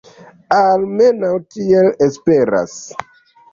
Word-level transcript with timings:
Almenaŭ 0.59 1.29
tiel 1.57 1.93
esperas. 2.09 2.77